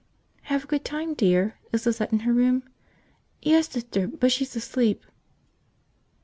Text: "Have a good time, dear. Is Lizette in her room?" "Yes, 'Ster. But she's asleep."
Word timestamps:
"Have 0.49 0.63
a 0.63 0.65
good 0.67 0.83
time, 0.83 1.13
dear. 1.13 1.59
Is 1.71 1.85
Lizette 1.85 2.11
in 2.11 2.21
her 2.21 2.33
room?" 2.33 2.63
"Yes, 3.39 3.67
'Ster. 3.69 4.07
But 4.07 4.31
she's 4.31 4.55
asleep." 4.55 5.05